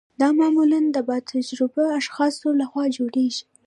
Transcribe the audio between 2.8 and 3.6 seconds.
جوړیږي.